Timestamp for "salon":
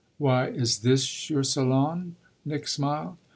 1.43-2.15